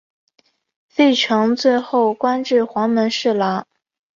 [0.87, 3.67] 费承最后官至黄门侍郎。